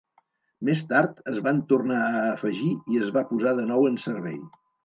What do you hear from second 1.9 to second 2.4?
a